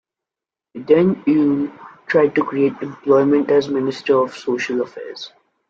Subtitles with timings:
[0.85, 1.71] Den Uyl
[2.07, 5.31] tried to create employment as minister of social affairs.